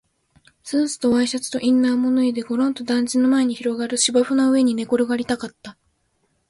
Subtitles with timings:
[0.63, 5.77] スーツとワイシャツとインナーも脱いで、ごろんと団地の前に広がる芝生の上に寝転がりたかった